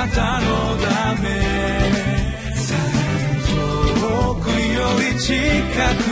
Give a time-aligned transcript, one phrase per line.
[0.00, 1.28] なたのため。
[4.00, 5.34] 遠くより近
[6.04, 6.09] く。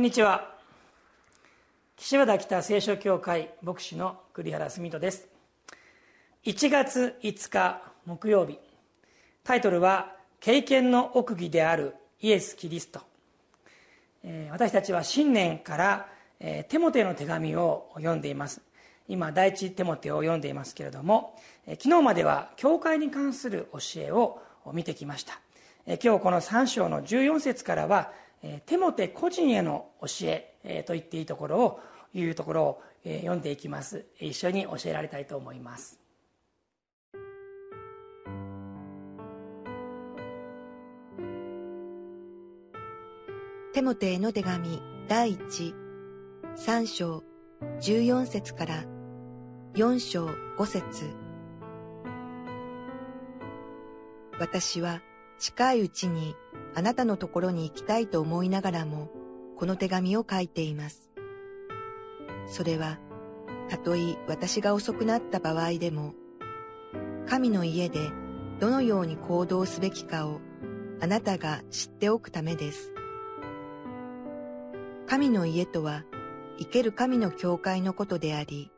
[0.00, 0.54] んにちは。
[1.98, 5.28] 岸和田北聖書協会牧師の栗原澄人です。
[6.46, 8.58] 1月5日木曜日。
[9.44, 13.02] タイトルは「経験の奥義であるイエス・キリスト」
[14.50, 16.08] 私たちは新年から
[16.38, 18.62] テモテの手紙を読んでいます。
[19.06, 24.40] 今第一テモテを読んでいますけれども昨日までは教会に関する教えを
[24.72, 25.38] 見てきました。
[25.86, 28.12] 今日この3章の14節からは
[28.66, 31.80] テモテ個人への教えと言っていいところを
[32.14, 34.06] いうところを読んでいきます。
[34.18, 35.98] 一緒に教えられたいと思います。
[43.72, 45.74] テモテへの手紙第一
[46.56, 47.22] 3章
[47.80, 48.84] 14節から
[49.74, 51.10] 4章5節。
[54.38, 55.00] 私は
[55.40, 56.36] 近いうちに
[56.74, 59.10] あなたのところに行きたいと思いながらも、
[59.56, 61.08] この手紙を書いています。
[62.46, 62.98] それは、
[63.70, 66.12] たとえ私が遅くなった場合でも、
[67.26, 68.10] 神の家で
[68.58, 70.40] どのように行動すべきかを
[71.00, 72.92] あなたが知っておくためです。
[75.06, 76.04] 神の家とは
[76.58, 78.70] 生ける神の教会のことであり、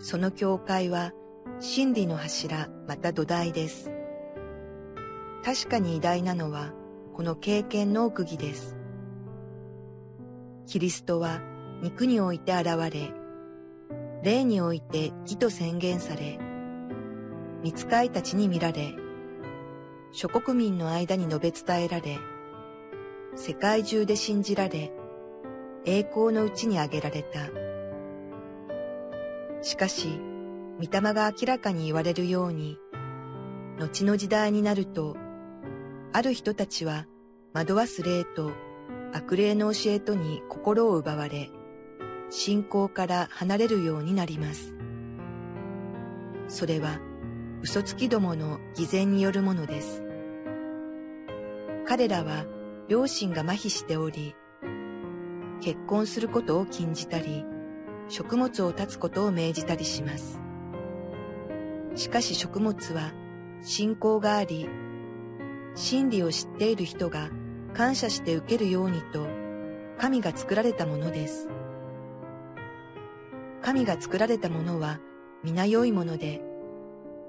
[0.00, 1.12] その教会は
[1.60, 3.91] 真理の柱また土台です。
[5.44, 6.72] 確かに偉大なのは
[7.14, 8.76] この経験の奥義です。
[10.66, 11.40] キリストは
[11.82, 13.12] 肉において現れ、
[14.22, 16.38] 霊において義と宣言され、
[17.62, 18.94] 見つかいたちに見られ、
[20.12, 22.18] 諸国民の間に述べ伝えられ、
[23.34, 24.92] 世界中で信じられ、
[25.84, 27.40] 栄光のうちに挙げられた。
[29.60, 30.20] しかし、
[30.78, 32.78] 御霊が明らかに言われるように、
[33.78, 35.16] 後の時代になると、
[36.14, 37.06] ある人たちは
[37.54, 38.52] 惑わす霊と
[39.14, 41.50] 悪霊の教えとに心を奪われ、
[42.28, 44.74] 信仰から離れるようになります。
[46.48, 47.00] それは
[47.62, 50.02] 嘘つきどもの偽善によるものです。
[51.86, 52.44] 彼らは
[52.88, 54.34] 両親が麻痺しており、
[55.62, 57.44] 結婚することを禁じたり、
[58.08, 60.40] 食物を断つことを命じたりします。
[61.94, 63.12] しかし食物は
[63.62, 64.68] 信仰があり、
[65.74, 67.30] 真理を知っている人が
[67.74, 69.26] 感謝して受けるようにと
[69.98, 71.48] 神が作られたものです。
[73.62, 74.98] 神が作られたものは
[75.44, 76.42] 皆良いもので、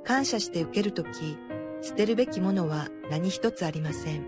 [0.04, 1.38] 感謝して受けるとき、
[1.82, 4.26] 捨てるべきものは何一つありません。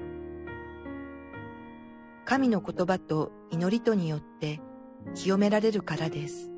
[2.26, 4.60] 神の言葉と祈りとによって
[5.14, 6.52] 清められるからです。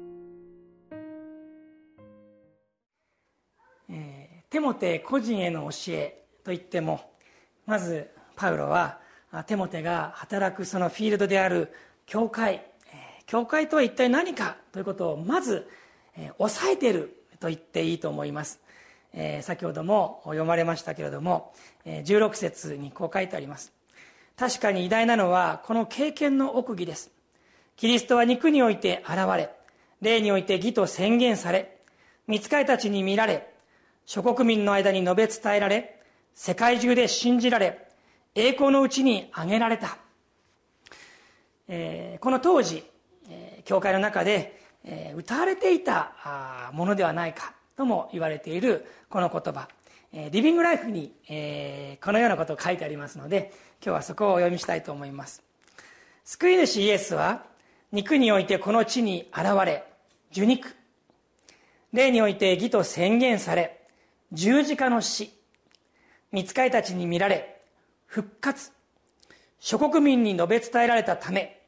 [3.90, 7.02] えー、テモテ個人への教えといっても
[7.68, 8.98] まずパウロは
[9.46, 11.72] テモテが働くそのフィールドである
[12.06, 12.66] 教会
[13.28, 15.68] 教会とは一体何かということをまず
[16.40, 18.60] 押さえていると言っていいと思います。
[19.42, 21.54] 先ほども読まれましたけれども
[21.86, 23.74] 16節にこう書いてあります。
[24.38, 27.12] 確かに偉大なのはこの経験の奥義です。
[27.76, 29.50] キリストは肉において現れ
[30.02, 31.78] 霊において義と宣言され
[32.28, 33.52] 見つかりたちに見られ
[34.06, 35.97] 諸国民の間に述べ伝えられ
[36.38, 37.88] 世界中で信じられ
[38.36, 39.98] 栄光のうちに挙げられた、
[41.68, 42.84] えー、この当時、
[43.28, 49.68] えー、教会の中で、えー、歌われていたものではないかとも言われているこの言葉、
[50.14, 53.52] えー、リビングライフに、えー、このようなことを書いてありますので
[53.84, 55.42] 今日はそこをお読みしたいと思います。
[56.24, 57.46] 救い主イエスは
[57.92, 59.86] 肉においてこの地に現れ
[60.32, 60.76] 受肉。
[61.94, 63.80] 霊において義と宣言され
[64.32, 65.36] 十字架の死。
[66.32, 67.60] 見つかりたちに見られ
[68.06, 68.72] 復活。
[69.60, 71.62] 諸国民に述べ伝えられたため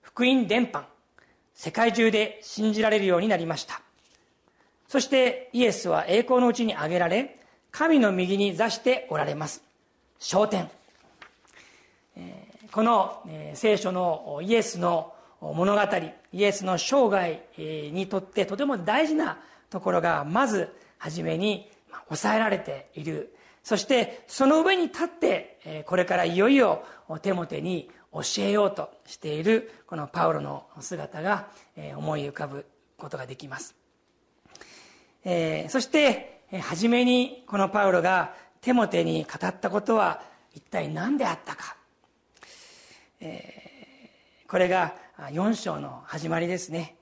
[0.00, 0.82] 福音伝播。
[1.54, 3.82] 世界中で信じられるようになりました。
[4.88, 7.38] そしてイエスは栄光のうちに挙げられ
[7.70, 9.62] 神の右に座しておられます。
[10.20, 10.68] 焦点
[12.70, 13.22] この
[13.54, 15.80] 聖書のイエスの物語
[16.32, 19.38] イエスの生涯にとってとても大事な
[19.70, 21.70] ところがまず初めに
[22.08, 23.34] 抑えられている。
[23.62, 26.84] そしてその上に立ってこれからいよいよ
[27.22, 31.48] テモテに教えようとしているこのパウロの姿が
[31.96, 32.66] 思い浮かぶ
[32.98, 33.74] ことができます、
[35.24, 40.22] えそして初めにこのパウロがテモテに語ったことは
[40.54, 41.76] 一体何であったか、
[43.20, 43.62] え
[44.46, 46.96] これが4章の始まりですね。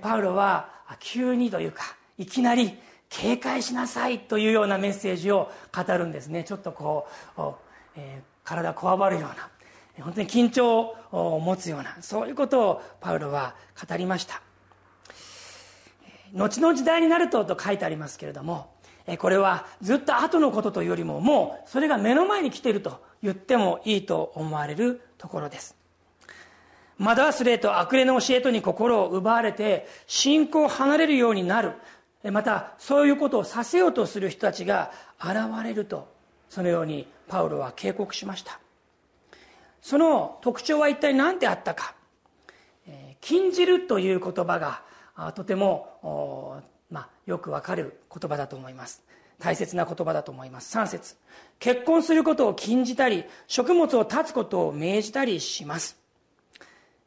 [0.00, 1.84] パウロは急にというか
[2.18, 2.78] いきなり
[3.16, 6.42] 警戒しなさいというようなメッセージを語るんですね。
[6.42, 7.06] ちょっとこ
[7.38, 7.40] う、
[7.96, 9.22] えー、体こわばるよう
[10.00, 13.54] な本当に緊張を持つようなそういうことをパウロは
[13.88, 14.42] 語りました。
[16.34, 18.74] 後の時代になるとと書いてありますけれども
[19.18, 25.76] これはずっと後のことというよりももうそれが目の前に来ていると言ってもいいと思われるところです。
[26.98, 31.74] 惑わす霊と悪霊の教えとに心を奪われて信仰を離れるようになる。
[32.30, 36.12] またそういうことをさせようとする人たちが現れると
[36.48, 38.60] そのようにパウロは警告しました。
[39.82, 41.94] その特徴は一体何であったか
[43.20, 44.82] 「禁じる」という言葉が
[45.32, 49.04] とても、まあ、よくわかる言葉だと思います。
[49.38, 50.76] 大切な言葉だと思います。
[50.78, 51.16] 3節。
[51.58, 55.96] 結婚することを禁じたり食物を断つことを命じたりします、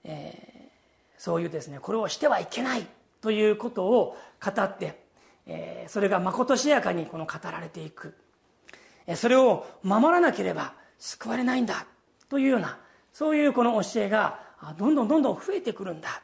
[0.03, 2.87] えー、そういうですねこれをしてはいけない
[3.21, 5.06] ということを語って
[5.87, 8.15] それがまことしやかにこの語られていく、
[9.15, 11.85] それを守らなければ救われないんだ。
[12.29, 12.77] というような
[13.13, 14.39] そういうこの教えが
[14.77, 16.21] どんどんどんどん増えてくるんだ、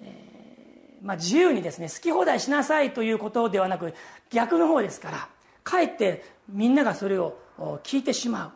[0.00, 3.94] えー、まあ、自由にですね好き放題しなさいということではなく
[4.30, 5.28] 逆の方ですから
[5.64, 7.38] かえってみんながそれを
[7.84, 8.52] 聞いてしまう、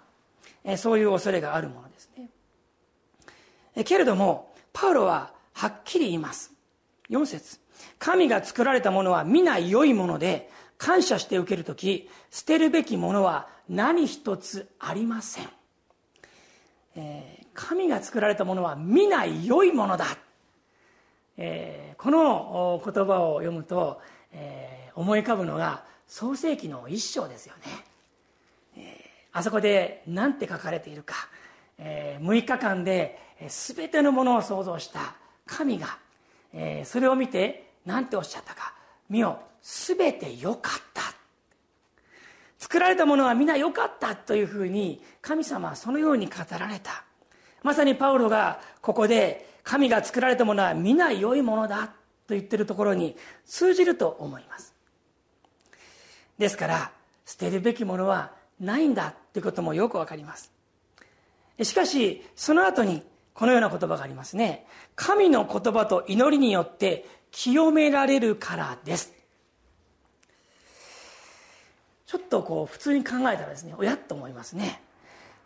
[0.64, 2.28] えそういう恐れがあるものですね、
[3.76, 6.52] えけれどもパウロははっきり言います。
[7.08, 7.60] 4節。
[7.98, 15.48] 神が作られたものは皆良いもので感謝して受ける時捨てるべきものは何一つありません、
[16.96, 20.06] えー、神が作られたものは皆良いものだ、
[21.36, 24.00] えー、この言葉を読むと、
[24.32, 27.62] えー、思い浮かぶのが創世紀の一章ですよね、
[28.76, 31.14] えー、あそこで何て書かれているか、
[31.78, 33.18] えー、6日間で
[33.48, 35.14] 全てのものを創造した
[35.46, 35.98] 神が、
[36.52, 38.74] えー、それを見て何ておっしゃったか。
[39.08, 39.40] 見よ。
[39.62, 41.02] 全て良かった。
[42.58, 47.04] 作られたものは皆良かったというふうに神様はそのように語られた。
[47.62, 51.94] まさにパウロがここで神が作られたものは皆良いものだ。
[52.26, 53.16] と言ってるところに
[53.46, 54.74] 通じると思います。
[56.38, 56.90] ですから
[57.24, 60.52] 捨てるべきものはないんだということもよくわかります。
[61.62, 64.66] しかしその後にこのような言葉がありますね。
[64.94, 69.12] 神の言葉と祈りによって清められるからです。
[72.06, 74.80] ちょっとこう普通に考えたらですねおやっと思いますね。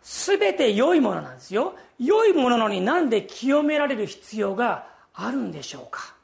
[0.03, 1.75] 全て良いものなんですよ。
[1.99, 6.15] 良いもののになんで清められる必要があるんでしょうか。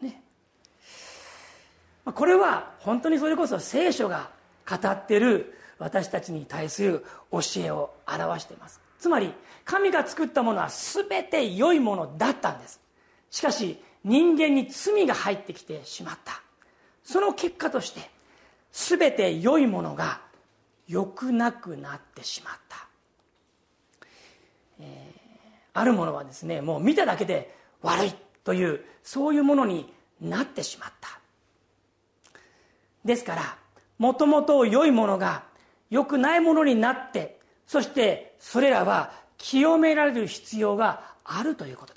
[0.00, 0.22] ね。
[2.04, 4.30] これは本当にそれこそ聖書が
[4.68, 8.80] 語ってる私たちに対する教えを表しています。
[8.98, 9.32] つまり
[9.64, 12.80] 神が作ったものは全て良いものだったんです。
[13.30, 16.40] しかし人間に罪が入ってきてしまった。
[17.02, 18.08] その結果として
[18.72, 20.20] 全て良いものが
[20.88, 22.86] 良くなくなってしまった、
[24.80, 25.18] えー、
[25.74, 31.20] あるものはですねもう見ただけで悪いというそういうものになってしまった。
[33.04, 33.56] ですから
[33.98, 35.42] もともと良いものが
[35.90, 41.95] 良くないものになってそしてそれらは清められる必要があるということ。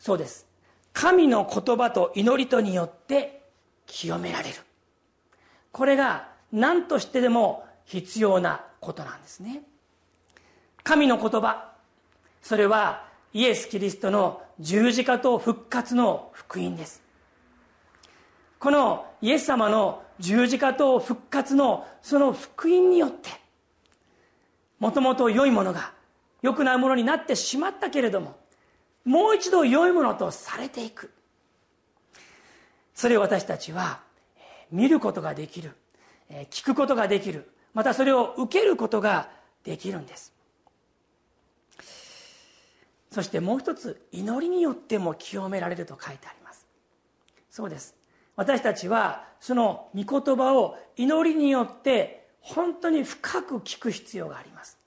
[0.00, 0.46] そうです。
[0.92, 3.42] 神の言葉と祈りとによって
[3.86, 4.56] 清められる。
[5.70, 9.62] これが何としてでも必要なことなんですね。
[10.82, 11.70] 神の言葉。
[12.42, 13.04] それは
[13.34, 17.02] イエス・キリストの十字架と復活の福音です。
[18.58, 23.30] このイエス様の十字架と復活のその福音によって
[24.78, 25.92] もともと良いものが
[26.42, 28.39] 良くないものになってしまったけれども
[29.04, 31.10] もう一度良いものとされていく。
[32.94, 34.00] それを私たちは
[34.70, 35.72] 見ることができる。
[36.50, 37.50] 聞くことができる。
[37.72, 39.30] またそれを受けることが
[39.64, 40.32] できるんです。
[43.10, 46.66] そしてもう一つ祈りによっても清められると書いてあります。
[47.50, 47.94] そうです。
[48.36, 54.78] 私たちはその御言葉を祈りによって本当に深く聞く必要があります。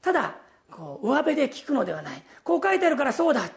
[0.00, 0.36] ただ
[0.74, 2.22] こう上辺で聞くのではない。
[2.42, 3.48] こう書いてあるからそうだ。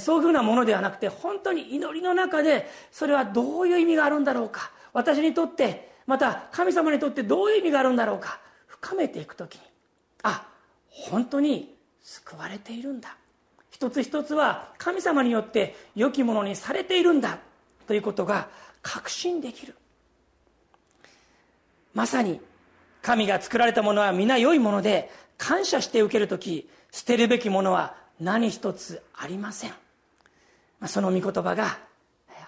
[0.00, 4.70] そういうふうなものではなくて本当に祈りの中でそれはどういう意味があるんだろうか。
[4.92, 8.38] 私にとってまた神様にとってどういう意味があるんだろうか。
[8.68, 9.62] 深めていく時に
[10.22, 10.46] あ
[10.88, 13.16] 本当に救われているんだ。
[13.72, 17.38] 一つ一つは神様によって良きものにされているんだ。
[17.88, 18.48] ということが
[18.82, 19.74] 確信できる。
[21.94, 22.40] まさに
[23.02, 29.72] 神が作られたものは皆良いもので感謝して受ける時捨てるべきものは何一つありません。
[30.86, 31.78] その御言葉が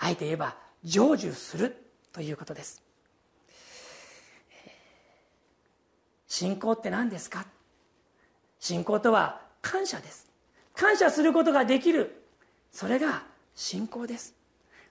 [0.00, 1.76] あえて言えば成就する
[2.12, 2.82] ということです。
[6.26, 7.46] 信仰って何ですか？
[8.58, 10.28] 信仰とは感謝です。
[10.74, 12.22] 感謝することができる。
[12.72, 13.22] それが
[13.54, 14.34] 信仰です。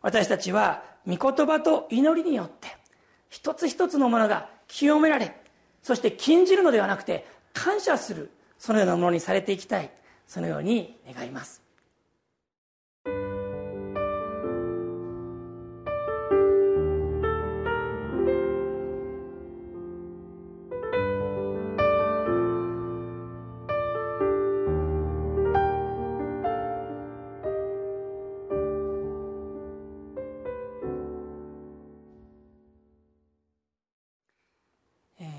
[0.02, 2.68] 私たちは御言葉と祈りによって
[3.30, 5.36] 一つ一つのものが清められ
[5.82, 7.26] そして禁じるのではなくて
[7.62, 9.92] 感謝するそのようなものにされていきたい
[10.26, 11.62] そのように願います。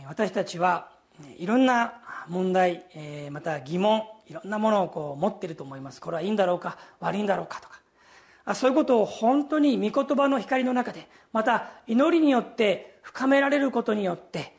[0.06, 0.99] 私たちは
[1.38, 1.94] いろんな
[2.28, 6.00] 問題、えー、また疑問いろんなものをこう持ってると思います。
[6.00, 7.80] これはいいんだろうか悪いんだろうかとか。
[8.44, 14.54] あそういうことを本当に御言葉の光の中でまた祈りによって深められることによって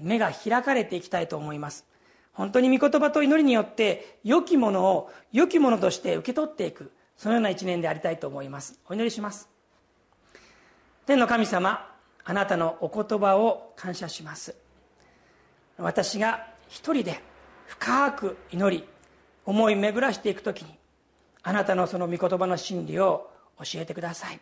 [0.00, 1.84] 目が開かれていきたいと思います。
[2.32, 8.78] 本当に御言葉と祈りによって良きものを良きものとして受け取っていくそのような一年でありたいと思います。
[8.88, 9.48] お祈りします。
[11.06, 11.88] 天の神様
[12.24, 14.65] あなたのお言葉を感謝します。
[15.78, 17.20] 私が一人で
[17.66, 18.84] 深く祈り
[19.44, 20.76] 思い巡らしていく時に
[21.42, 24.40] あなたのその御言葉の真理を教えてください。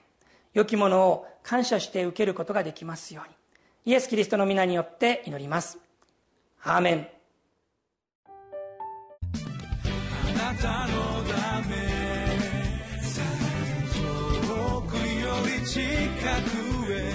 [0.55, 3.35] 良きものを感謝して受けることができますように。
[3.93, 5.79] イエス・キリストの皆によって祈ります。
[6.63, 7.09] アーメン。
[10.31, 11.77] あなたのため
[13.93, 17.14] 遠くより近くへ。